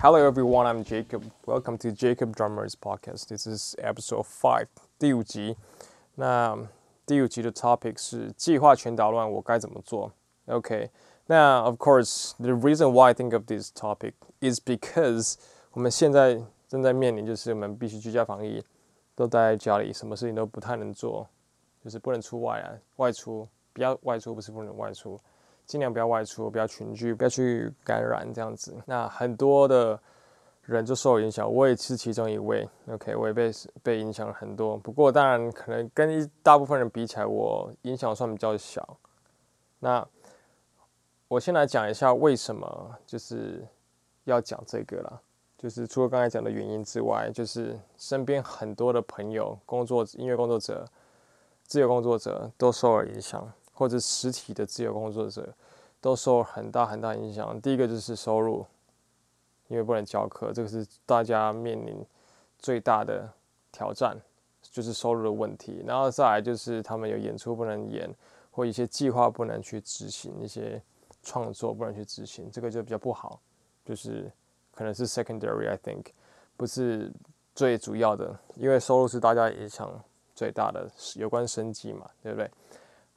[0.00, 1.30] Hello everyone, I'm Jacob.
[1.44, 3.28] Welcome to Jacob Drummers Podcast.
[3.28, 5.56] This is episode five，第五集。
[6.14, 6.58] 那
[7.04, 10.12] 第五集的 topic 是计划全打乱，我该怎么做？
[10.46, 10.90] OK，
[11.26, 15.34] 那 of course the reason why I think of this topic is because
[15.72, 18.64] 我们现在正在面临就是我们必须居家防疫，
[19.14, 21.28] 都待在家里，什么事情都不太能做，
[21.84, 25.20] 就是不能出外啊，外出不要外出，不是不能外出。
[25.71, 28.75] 尽量不要外出，不要群聚，不要去感染这样子。
[28.85, 29.97] 那很多的
[30.63, 32.67] 人就受影响，我也是其中一位。
[32.89, 33.49] OK，我也被
[33.81, 34.75] 被影响了很多。
[34.75, 38.97] 不过当然可能跟一大部分人比起来，我影响算比较小。
[39.79, 40.05] 那
[41.29, 43.65] 我先来讲一下为什么就是
[44.25, 45.21] 要讲这个啦。
[45.57, 50.85] 就是除了刚才讲的原因之外，就是身边很多的朋友、工作音乐工作者、
[51.63, 53.49] 自由工作者都受了影响。
[53.81, 55.51] 或者实体的自由工作者
[55.99, 57.59] 都受很大很大影响。
[57.59, 58.63] 第一个就是收入，
[59.69, 62.05] 因为不能教课，这个是大家面临
[62.59, 63.27] 最大的
[63.71, 64.15] 挑战，
[64.61, 65.83] 就是收入的问题。
[65.83, 68.07] 然后再来就是他们有演出不能演，
[68.51, 70.79] 或一些计划不能去执行，一些
[71.23, 73.41] 创作不能去执行，这个就比较不好。
[73.83, 74.31] 就是
[74.75, 76.05] 可能是 secondary，I think，
[76.55, 77.11] 不是
[77.55, 79.91] 最主要的，因为收入是大家影响
[80.35, 82.47] 最大的，有关生计嘛，对不对？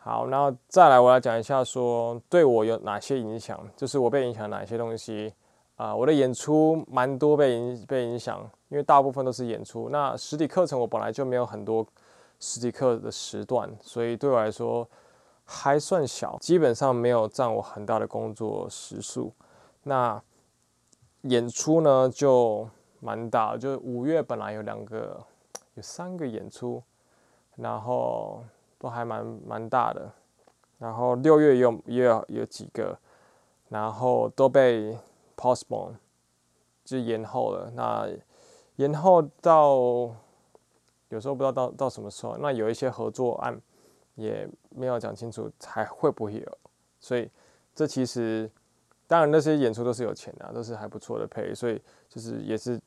[0.07, 5.33] 好，然后再来，我来讲一下说对我有哪些影响，就是我被影响哪些东西
[5.77, 8.39] 啊、我的演出蛮多被影被影响，
[8.69, 9.89] 因为大部分都是演出。
[9.89, 11.87] 那实体课程我本来就没有很多
[12.39, 14.87] 实体课的时段，所以对我来说
[15.47, 19.33] 还算小，基本上没有占我很大的工作时数。
[19.85, 20.23] 那
[21.23, 22.69] 演出呢就
[23.01, 25.19] 蛮大，就是五月本来有两个，
[25.77, 26.83] 有三个演出，
[27.57, 28.45] 然后。
[28.85, 30.13] 都还蛮蛮大的，
[30.77, 32.95] 然后六月也有也有有几个，
[33.71, 34.95] 然后都被
[35.35, 35.95] postpone
[36.85, 37.73] 就延后了。
[37.75, 38.07] 那
[38.77, 39.75] 延后到
[41.09, 42.37] 有时候不知道到到什么时候。
[42.37, 43.59] 那有一些合作案
[44.17, 46.59] 也没有讲清楚还会不会有，
[47.01, 47.31] 所以
[47.75, 48.51] 这其实
[49.07, 52.79] 当然那些演出都是有钱的，都是还不错的配所以就是也是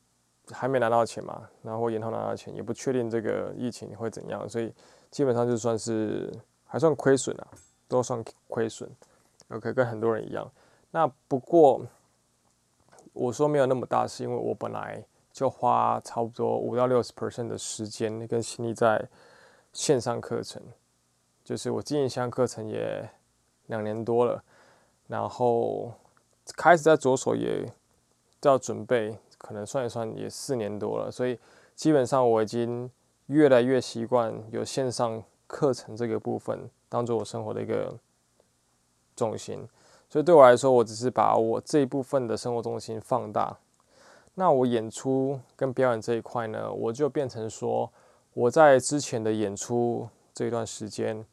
[0.51, 4.71] 还没拿到钱嘛，然后延后拿到钱也不确定这个疫情会怎样，所以。
[5.09, 6.31] 基本上就算是
[6.65, 7.47] 还算亏损啊，
[7.87, 8.89] 都算亏损。
[9.49, 10.49] OK，跟很多人一样。
[10.91, 11.85] 那不过
[13.13, 19.07] 我说没有那么大，是因为我本来就花差不多五到六十 percent 的时间跟心力在
[19.71, 20.61] 线上课程，
[21.43, 23.09] 就是我经营线上课程也
[23.67, 24.43] 两年多了，
[25.07, 25.93] 然后
[26.55, 27.65] 开始在着手也
[28.41, 31.39] 要准备，可能算一算也四年多了，所以
[31.75, 32.91] 基本上我已经。
[33.27, 37.93] 越来越习惯有线上课程这个部分当做我生活的一个
[39.15, 39.67] 重心，
[40.09, 43.57] 所以对我来说，我只是把我这一部分的生活重心放大。
[44.35, 47.91] 那我演出跟表演这一块呢，我就变成说，
[48.33, 51.25] 我在之前的演出这一段时间，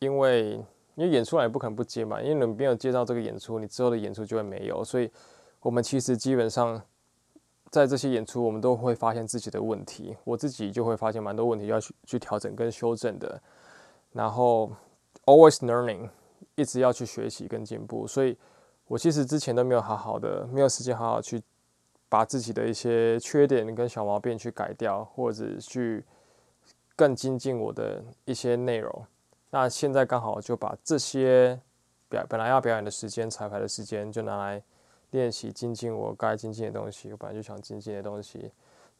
[0.00, 0.62] 因为
[0.96, 5.10] 因为演出来不可能不接嘛，因为你没有接到这个演出，你之后的演出就会没有，所以
[5.60, 6.82] 我们其实基本上。
[7.70, 13.40] 在这些演出，我们都会发现自己的问题，我自己就会发现蛮多问题要去去调整跟修正的。
[14.12, 14.70] 然后
[15.24, 16.08] always learning，
[16.54, 18.06] 一直要去学习跟进步。
[18.06, 18.38] 所以
[18.86, 21.42] 我其实之前都没有好好的，没有时间好好去
[22.08, 26.04] 把自己的一些缺点跟小毛病去改掉，或者去
[26.94, 29.06] 更精进我的一些内容。
[29.50, 31.60] 那现在刚好就把这些
[32.08, 34.62] 表本来要表演的时间、彩排的时间，就拿来。
[35.16, 38.52] 练习精进我该精进的东西，我本来就想精进的东西，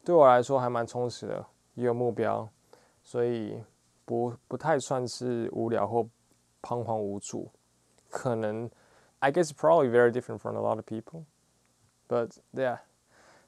[0.02, 2.48] 对我来说还蛮充实的，也有目标，
[3.02, 3.62] 所以
[4.06, 6.08] 不不太算是无聊或
[6.62, 7.50] 彷徨无助。
[8.08, 8.70] 可能
[9.18, 12.78] ，I guess probably very different from a lot of people，but yeah，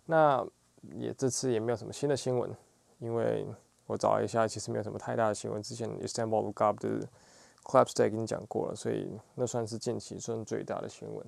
[0.05, 0.47] 那
[0.95, 2.55] 也这次也没有什么新的新闻，
[2.99, 3.47] 因为
[3.87, 5.63] 我找了一下，其实没有什么太大的新闻。
[5.63, 7.09] 之前 Istanbul Cup 的
[7.63, 11.25] Clapstag 已经讲过了，所以那算是近期算最大的新闻。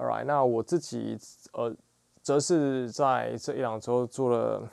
[0.00, 1.18] Alright，那我自己
[1.52, 1.76] 呃，
[2.22, 4.66] 则是在这一两周做了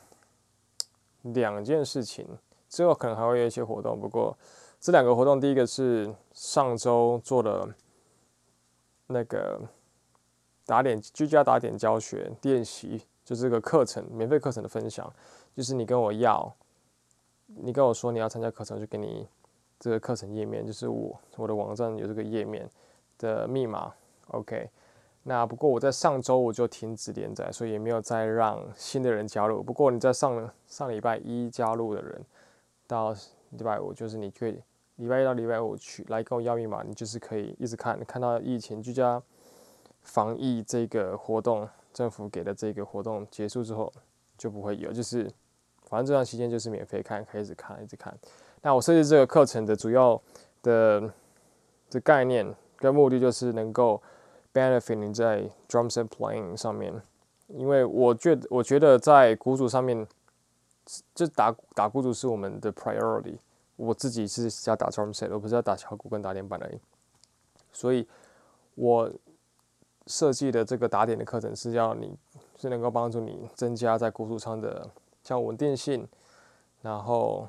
[1.21, 2.25] 两件事情，
[2.69, 3.99] 之后可能还会有一些活动。
[3.99, 4.37] 不过
[4.79, 7.67] 这两个活动，第一个是上周做的
[9.07, 9.59] 那个
[10.65, 15.13] 打点居家打点教学练习，就是这个课程免费课程的分享，
[15.53, 16.55] 就是你跟我要，
[17.47, 19.27] 你跟我说你要参加课程，就给你
[19.77, 22.69] 这个课程页面，就是我我的网站有这个页面
[23.17, 23.93] 的密码
[24.27, 24.69] ，OK。
[25.29, 29.61] 那不过我在上周我就停止连载，所以也没有再让新的人加入。
[29.61, 32.25] 不过你在上上礼拜一加入的人，
[32.87, 33.13] 到
[33.49, 34.57] 礼拜五就是你可以
[34.95, 39.21] 礼拜一到礼拜五去来跟我要密码，你就是可以一直看看到疫情居家
[40.01, 43.91] 防疫这个活动政府给的这个活动结束之后
[44.37, 45.29] 就不会有，就是
[45.89, 48.17] 反正这段期间就是免费看，可以一直看一直看。
[48.61, 50.21] 那我设计这个课程的主要
[50.61, 51.13] 的
[51.89, 54.01] 的概念跟目的就是能够
[54.57, 56.93] benefit 你在 drum set playing 上面，
[57.47, 60.07] 因为我觉得我觉得在鼓组上面，
[61.13, 63.37] 就打打鼓组是我们的 priority。
[63.75, 66.79] 我自己是要打 drum set，我不是要打小鼓跟打点板而已。
[67.71, 68.07] 所以，
[68.73, 69.11] 我
[70.07, 72.17] 设计的这个打点的课程是要你，
[72.55, 74.89] 是能够帮助你增加在鼓组上的
[75.23, 76.07] 像稳定性，
[76.81, 77.47] 然后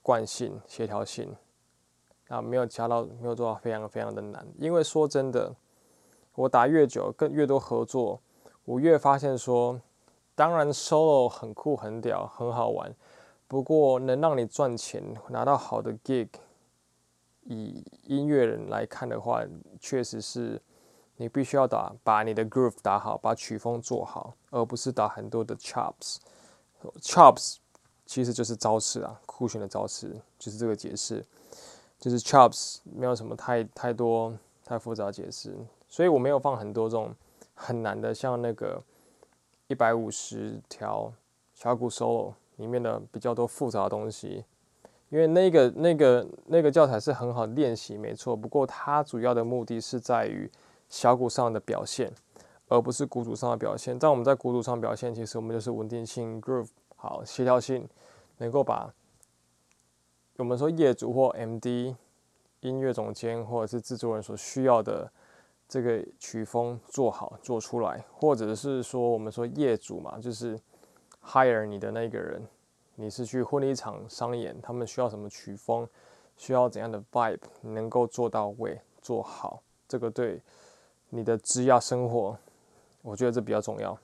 [0.00, 1.36] 惯性、协调性。
[2.28, 4.46] 啊，没有加到，没有做到非常非常的难。
[4.58, 5.54] 因为说真的，
[6.36, 8.20] 我打越久，跟越多合作，
[8.64, 9.80] 我越发现说，
[10.34, 12.94] 当然 solo 很酷、很屌、很好玩。
[13.48, 16.28] 不过能让你赚钱、拿到好的 gig，
[17.42, 19.42] 以音乐人来看的话，
[19.80, 20.60] 确实是
[21.16, 26.18] 你必须要打把你的 groove 打好，把曲风做好，而不是打很多的 chops。
[27.00, 27.56] chops
[28.04, 31.24] 其实就是招式啊，酷炫的招式，就是这个解释。
[31.98, 35.56] 就是 chops 没有什么太太多太复杂的解释，
[35.96, 37.14] 所以我没有放很多这种
[37.54, 38.82] 很难的，像那个
[39.68, 41.10] 一百五十条
[41.54, 42.34] 小鼓 solo。
[42.56, 44.42] 里面的比较多复杂的东西，
[45.10, 48.34] 因为那个那个那个教材是很好练习，没错。
[48.34, 50.50] 不过它主要的目的是在于
[50.88, 52.10] 小鼓上的表现，
[52.68, 54.00] 而不是鼓组上的表现。
[54.00, 57.86] 在我们在鼓组上表现，其实我们就是稳定性、groove 好、协调性，
[58.38, 58.94] 能够把
[60.38, 61.94] 我们说业主或 MD
[62.60, 65.12] 音乐总监或者是制作人所需要的
[65.68, 70.58] 这个曲风做好做出来，或者是说我们说业主嘛，就是。
[71.28, 72.40] hire 你的那个人，
[72.94, 75.84] 你是去婚礼场商演，他们需要什么曲风，
[76.36, 80.40] 需要怎样的 vibe，能够做到位做好，这个对
[81.08, 82.38] 你的职业生活，
[83.02, 83.98] 我觉得这比较重要，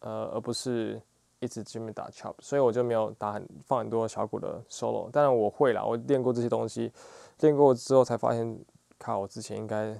[0.00, 1.00] 呃，而不是
[1.38, 6.92] 一直专门打 chop，所以我就没有打很放很多小鼓的 solo，当然我会啦，我练过这些东西，
[7.38, 8.58] 练过之后才发现，
[8.98, 9.96] 靠，我之前应该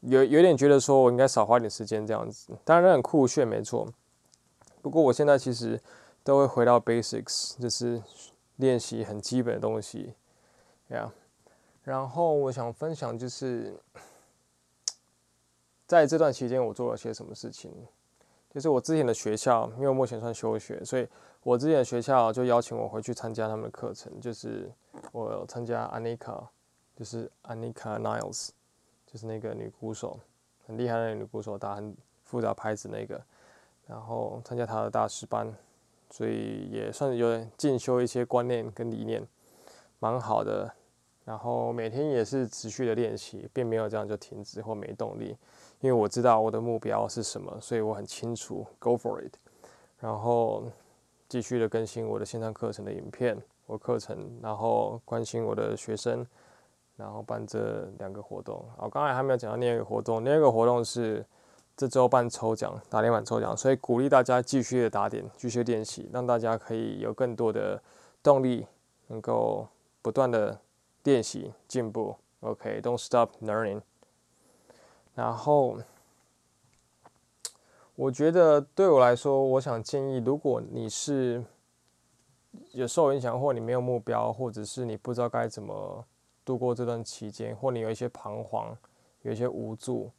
[0.00, 3.86] 有有点觉得说我应该少花点时间这样子，当然很酷炫，没错。
[4.82, 5.80] 不过我现在其实
[6.24, 8.02] 都会回到 basics，就是
[8.56, 10.14] 练习很基本的东西，
[10.88, 11.10] 呀、yeah。
[11.82, 13.78] 然后我想分享就是，
[15.86, 17.72] 在这段期间我做了些什么事情。
[18.52, 21.06] 就是我之前的学校，因为我目前算休学，所以
[21.44, 24.12] 我之前的学校就邀请我回去参加他们的课程。
[24.20, 24.68] 就是
[25.12, 26.48] 我参加 Anika，
[26.96, 28.48] 就是 Anika Niles，
[29.10, 30.20] 就是那个女鼓手，
[30.66, 33.20] 很厉害的女鼓手，打很复杂拍子那个。
[33.86, 35.52] 然后参加她的大师班，
[36.10, 39.26] 所以也算有点进修一些观念跟理念，
[39.98, 40.72] 蛮好的。
[41.24, 45.36] 然后每天也是持续的练习，并没有这样就停止或没动力，
[45.80, 49.34] 因为我知道我的目标是什么，所以我很清楚，Go for it。
[49.98, 50.64] 然后
[51.28, 53.36] 继续的更新我的线上课程的影片，
[53.66, 56.26] 我课程，然后关心我的学生，
[57.00, 58.64] 然后办这两个活动。
[58.76, 61.26] 我刚才还没有讲到另一个活动，另一个活动是。
[61.76, 67.82] 这周办抽奖，打点板抽奖，所以鼓励大家继续的打点，继续练习，让大家可以有更多的
[68.22, 68.66] 动力，
[69.06, 69.66] 能够
[70.02, 70.60] 不断的
[71.04, 72.14] 练习进步。
[72.40, 73.80] OK，don't、stop learning。
[75.14, 75.78] 然后，
[77.94, 81.42] 我觉得对我来说，我想建议，如果你是
[82.72, 86.04] 有受影响，或你没有目标，或者是你不知道该怎么
[86.44, 88.76] 度过这段期间，或你有一些彷徨，
[89.22, 90.10] 有一些无助。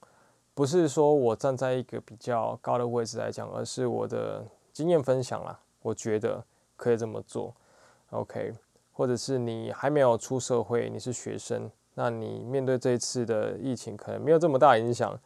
[0.53, 5.59] 不是说我站在一个比较高的位置来讲，而是我的经验分享啦。
[5.81, 6.43] 我觉得
[6.75, 7.53] 可以这么做
[8.11, 8.53] ，OK？
[8.93, 15.17] 或者是你还没有出社会，你是学生，那你面对这一次的疫情可能没有这么大影响，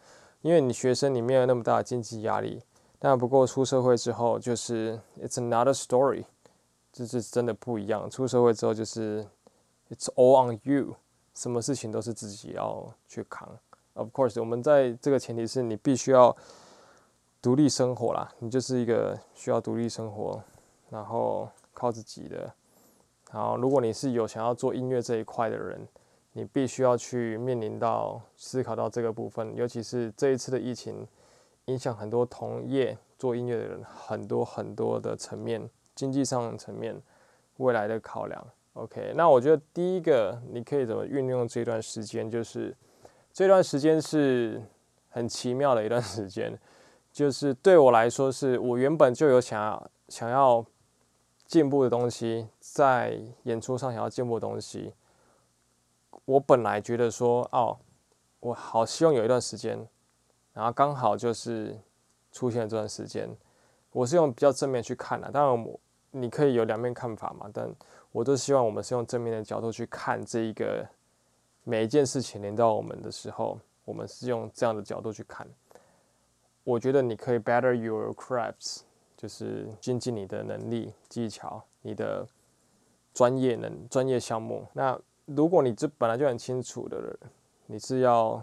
[0.42, 2.62] 因为你学生你没有那么大的经济压力。
[3.00, 6.24] 但不过出社会之后，就是 It's another story，
[6.94, 8.10] 这是真的不一样。
[8.10, 9.28] 出社会之后就是
[9.90, 10.96] It's all on you，
[11.34, 13.58] 什么事情都是自己要去扛。
[13.94, 16.36] Of course，我们在这个前提是你必须要
[17.42, 20.42] 独立生活啦，你就是一个需要独立生活，
[20.90, 22.54] 然后靠自己的。
[23.32, 25.88] 然后，如果你是有想要做音乐这一块的人，
[26.34, 31.08] 你必须要去面临到思考到这个部分，尤其是这一次的疫情
[31.66, 37.02] 影响很多同业做音乐的人，很多很多的层面，经济上的层面，
[37.58, 38.48] 未来的考量。
[38.76, 42.74] OK，那我觉得第一个你可以怎么运用这段时间，就是。
[43.38, 44.64] 这段时间是
[45.10, 46.58] 很奇妙的一段时间，
[47.12, 50.66] 就是对我来说，是我原本就有想要想要
[51.46, 54.94] 进步的东西，在演出上想要进步的东西。
[56.24, 57.78] 我本来觉得说，哦，
[58.40, 59.86] 我好希望有一段时间，
[60.54, 61.78] 然后刚好就是
[62.32, 63.30] 出现这段时间，
[63.92, 65.30] 我是用比较正面去看的。
[65.30, 65.78] 当然，我
[66.12, 67.70] 你可以有两面看法嘛，但
[68.16, 70.88] 我都希望我们是用正面的角度去看这一个
[71.66, 75.46] 每一件事情连到我们的时候，我们是用这样的角度去看。
[76.64, 78.84] 我觉得你可以 better your crafts，
[79.18, 82.26] 就是精进你的能力、技巧、你的
[83.14, 84.66] 专业能专业项目。
[84.72, 87.20] 那如果你这本来就很清楚的人，
[87.66, 88.42] 你是要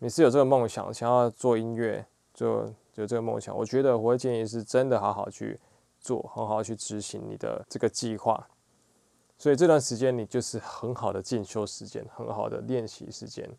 [0.00, 2.68] 你是有这个梦想，想要做音乐，做。
[2.92, 5.58] 就这个梦想，我觉得我会建议是真的好好去
[5.98, 8.46] 做，好好去执行你的这个计划。
[9.42, 13.50] 所以这段时间你就是很好的进修时间，很好的练习时间。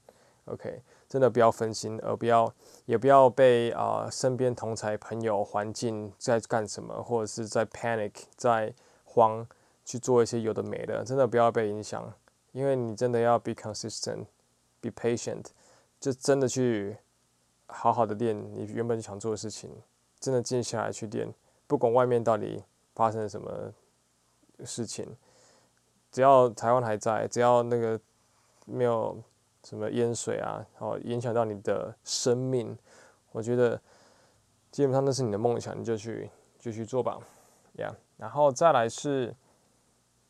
[0.45, 2.49] OK，真的不要分心，而不要
[2.85, 8.73] 也不要被啊、身边同才朋友环境在干什么，或者是在 panic 在
[9.03, 9.45] 慌
[9.83, 12.13] 去做一些有的没的，真的不要被影响，
[12.53, 15.47] 因为你真的要 be consistent，be patient，
[15.99, 16.95] 就真的去。
[17.67, 19.69] 好好的练你原本想做的事情，
[20.19, 21.33] 真的静下来去练，
[21.65, 22.63] 不管外面到底
[22.93, 23.73] 发生什么
[24.63, 25.07] 事情，
[26.13, 28.00] 只要台湾还在，只要那个
[28.65, 29.22] 没有
[29.65, 32.77] 什么淹水啊，哦，影响到你的生命，
[33.34, 33.82] 我觉得
[34.72, 37.20] 基本上那是你的梦想，你就去就去做吧，
[37.79, 39.36] 呀、然后再来是，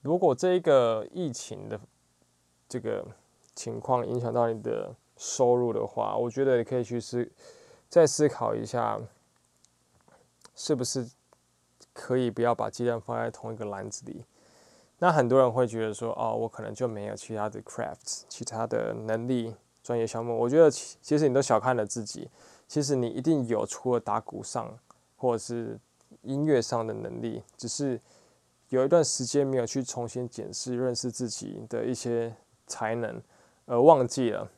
[0.01, 1.79] 如果这一个疫情的
[2.67, 3.05] 这个
[3.53, 4.95] 情况影响到你的。
[5.15, 7.31] 收入的话，我觉得你可以去思，
[7.87, 8.99] 再思考一下，
[10.55, 11.07] 是不是
[11.93, 14.25] 可以不要把鸡蛋放在同一个篮子里？
[15.03, 20.33] 那很多人会觉得说，哦，我可能就没有其他的 craft，其他的能力、专业项目。
[20.39, 22.29] 我觉得其其实你都小看了自己，
[22.69, 24.79] 其实你一定有除了打鼓上
[25.17, 25.77] 或者是
[26.21, 27.99] 音乐上的能力，只是
[28.69, 32.33] 有一段时间没有去重新检视、认识自己的一些
[32.65, 33.21] 才能，
[33.65, 34.49] 而忘记了。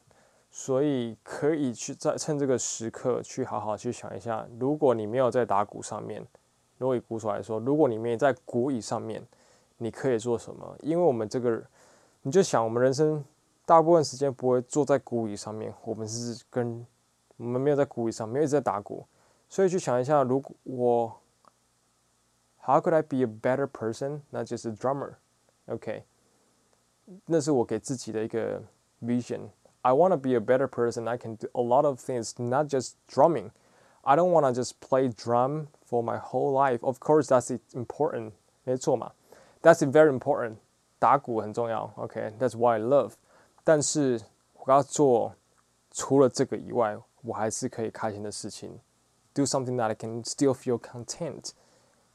[0.52, 6.24] 所以可以去在趁这个时刻去好好去想一下，如果你没有在打鼓上面，
[6.78, 9.26] 如果以鼓手来说，如果你没有在鼓椅上面，
[9.79, 10.77] 你可以做什么？
[10.81, 11.63] 因为我们这个，
[12.23, 13.25] 你就想我们人生
[13.65, 16.87] 大部分时间不会坐在鼓椅上面，我们是跟
[17.37, 19.07] 我们没有在鼓椅上，没有一直在打鼓，
[19.49, 21.17] 所以去想一下，如果我
[22.63, 24.21] How could I be a better person？
[24.29, 26.05] 那就是 drummer，OK？
[27.25, 28.63] 那是我给自己的一个
[29.03, 31.09] vision。I want to be a better person.
[31.09, 33.51] I can do a lot of things, not just drumming.
[34.03, 36.81] I don't want to just play drum for my whole life.
[36.83, 38.33] Of course, that's important.
[38.65, 39.13] 没错嘛
[39.65, 40.57] ，That's very important.
[40.99, 41.93] 打鼓很重要。
[41.97, 43.13] OK, that's why I love.
[43.65, 44.21] 但是
[44.55, 45.35] 我要做
[45.91, 48.81] 除了这个以外，我还是可以开心的事情。
[49.35, 51.51] Do something that I can still feel content,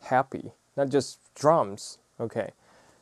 [0.01, 0.51] happy.
[0.73, 1.95] Not just drums.
[2.17, 2.53] OK，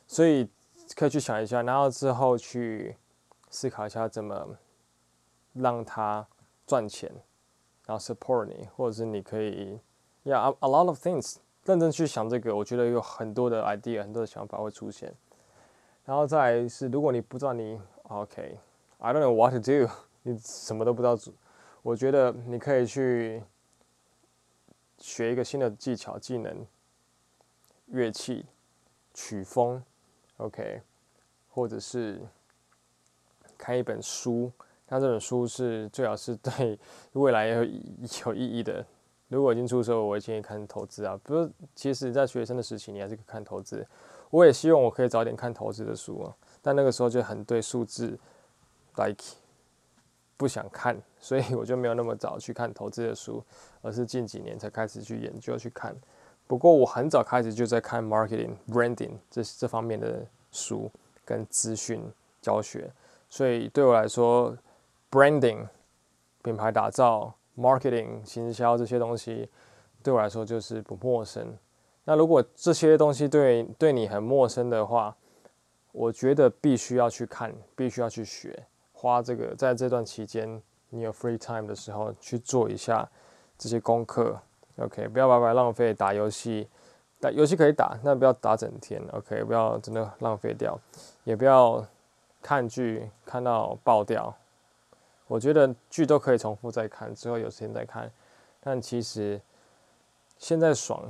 [0.06, 0.48] 所以
[0.94, 2.96] 可以去想一下，然后之后去。
[3.50, 4.58] 思考一下怎么
[5.52, 6.26] 让他
[6.66, 7.08] 赚钱，
[7.86, 9.78] 然后 support 你，或者是你可以，
[10.24, 11.36] yeah a lot of things，
[11.69, 15.13] 认真去想这个，我觉得有很多的 idea，很多的想法会出现。
[16.03, 19.87] 然后再来是，如果你不知道你，OK，I don't know what to do，
[20.23, 21.15] 你什么都不知道，
[21.83, 23.43] 我觉得你可以去
[24.97, 26.65] 学一个新的技巧、技能、
[27.85, 28.45] 乐器、
[29.13, 29.83] 曲风
[30.37, 30.81] ，OK，
[31.49, 32.19] 或者是。
[33.61, 34.49] 看一本书，
[34.87, 36.79] 那这本书是最好是对
[37.11, 38.85] 未来有有意义的。
[39.29, 41.17] 如果已经出手，我会建议看投资啊。
[41.23, 43.87] 不是，其实，在学生的时期，你还是可以看投资。
[44.29, 48.19] 我也希望我可以早点看投资的书啊，但那个时候就很对数字
[48.95, 49.23] ，like
[50.37, 53.43] 不想看，所以我就没有那么早去看投资的书，
[53.81, 55.95] 而是近几年才开始去研究去看。
[56.47, 60.91] 不过我很早开始就在看 marketing、branding 这这方面的书
[61.23, 62.03] 跟资讯
[62.41, 62.91] 教学。
[63.29, 64.57] 所以对我来说
[65.11, 65.67] ，branding
[66.41, 69.49] 品牌打造、marketing 行销这些东西，
[70.01, 71.57] 对我来说就是不陌生。
[72.05, 75.15] 那如果这些东西对对你很陌生的话，
[75.91, 83.07] 我觉得必须要去看，必须要去学，花这个在这段期间你有 free time 的时候去做一下
[83.57, 84.39] 这些功课。
[84.77, 86.67] OK，不要白白浪费打游戏，
[87.19, 89.01] 打游戏可以打，但不要打整天。
[89.11, 90.79] OK，不要真的浪费掉，
[91.23, 91.85] 也不要。
[92.41, 94.33] 看剧看到爆掉，
[95.29, 98.11] 我觉得剧都可以重复再看，之后有时间再看。
[98.59, 99.39] 但其实
[100.37, 101.01] 现在爽，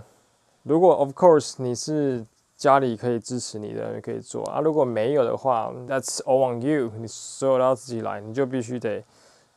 [0.61, 2.23] 如果 of course 你是
[2.55, 4.59] 家里可以支持你的，你可以做啊。
[4.59, 9.03] 如果没有的话，that's all on you，你所有都要自己来，你就必须得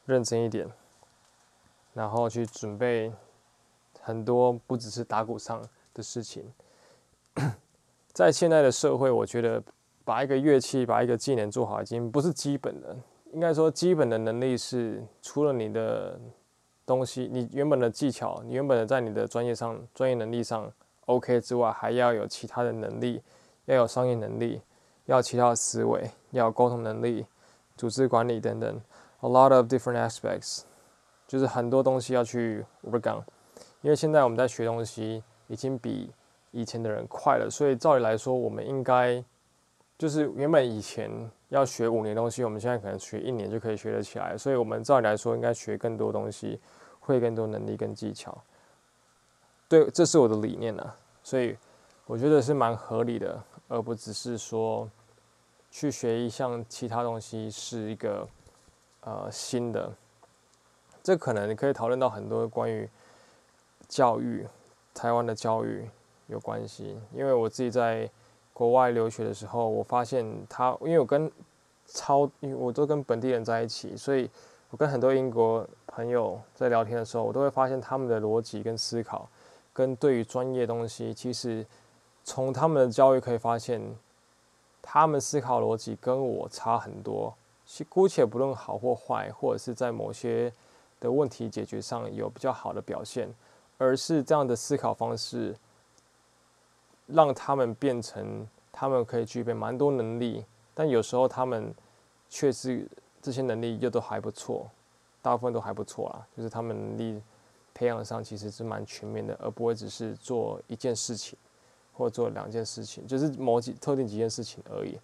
[0.06, 0.66] 认真一点，
[1.92, 3.12] 然后去准备
[4.00, 6.50] 很多不只是打鼓上的事情。
[8.14, 9.62] 在现在的社会，我觉得。
[10.04, 12.96] 把一个乐器，把一个技能做好，已经不是基本的。
[13.32, 16.20] 应该说，基本的能力是除了你的
[16.84, 20.70] 东西，你原本的技巧，你原本的在你的专业上、专业能力上
[21.06, 23.22] OK 之外，还要有其他的能力，
[23.64, 24.60] 要有商业能力，
[25.06, 27.24] 要有其他的思维，要有沟通能力、
[27.74, 28.80] 组织管理等等
[29.20, 30.64] ，a lot of different aspects，
[31.26, 33.24] 就是很多东西要去 work on。
[33.80, 36.12] 因为现在我们在学东西已经比
[36.50, 39.24] 以前的人快了，所以照理来说，我们应该
[39.96, 41.10] 就是原本以前。
[41.52, 46.58] 要学五年东西，我们现在可能学一年就可以学得起来，所以我们照理来说应该学更多东西，
[46.98, 48.42] 会更多能力跟技巧。
[49.68, 51.54] 对，这是我的理念啊，所以
[52.06, 54.88] 我觉得是蛮合理的，而不只是说
[55.70, 58.26] 去学一项其他东西是一个
[59.02, 59.92] 呃新的。
[61.02, 62.88] 这可能你可以讨论到很多关于
[63.88, 64.46] 教育，
[64.94, 65.86] 台湾的教育
[66.28, 68.10] 有关系，因为我自己在。
[68.52, 71.30] 国外留学的时候，我发现他，因为我跟
[71.86, 74.28] 超，因为我都跟本地人在一起，所以
[74.70, 79.28] 我跟很多英国朋友在聊天的时候，我都会发现他们的逻辑跟思考，
[79.72, 81.66] 跟对于专业东西，其实
[82.24, 83.80] 从他们的教育可以发现，
[84.80, 87.34] 他们思考逻辑跟我差很多。
[87.88, 90.52] 姑且不论好或坏，或者是在某些
[91.00, 93.32] 的问题解决上有比较好的表现，
[93.78, 95.56] 而是这样的思考方式。
[97.12, 101.74] 让他们变成，他们可以具备蛮多能力，但有时候他们
[102.28, 102.86] 却是
[103.20, 104.70] 这些能力又都还不错，
[105.20, 106.26] 大部分都还不错啦。
[106.36, 107.20] 就是他们能力
[107.74, 111.38] 培养上其实是蛮全面的，而不会只是做一件事情
[111.92, 114.98] 或做两件事情，就是某几特定几件事情而已。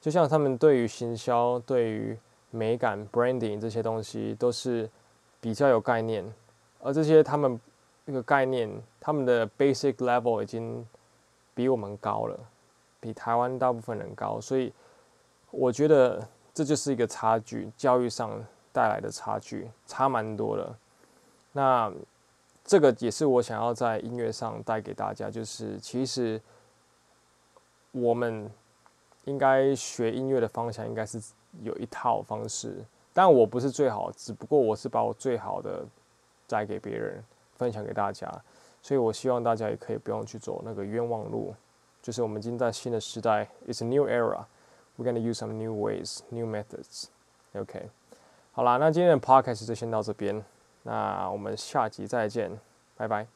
[0.00, 2.18] 就像他们对于行销、对于
[2.50, 4.88] 美感、branding 这些东西都是
[5.40, 6.24] 比较有概念，
[6.80, 7.60] 而这些他们
[8.06, 10.86] 那个概念，他们的 basic level 已经。
[11.54, 12.38] 比我们高了，
[13.00, 14.72] 比台湾大部分人高，所以
[15.50, 20.76] 我觉得这就是一个差距，教育上带来的差距，差蛮多的。
[21.52, 21.92] 那
[22.64, 26.40] 这个也是我想要在音乐上带给大家，就是其实
[27.92, 28.50] 我们
[29.24, 31.22] 应该学音乐的方向应该是
[31.62, 35.86] 有一套方式，但我不是最好，只不过我是把我最好的
[36.48, 37.22] 带给别人，
[37.56, 38.28] 分享给大家。
[38.84, 41.54] 所以我希望大家也可以不用去走那个冤枉路，
[42.02, 44.44] 就是我们已经在新的时代，It's a new era.
[44.98, 47.06] We're gonna use some new ways, new methods.
[47.54, 47.88] OK，
[48.52, 50.44] 好啦，那今天的 podcast 就先到这边，
[50.82, 52.60] 那我们下集再见，
[52.94, 53.26] 拜拜。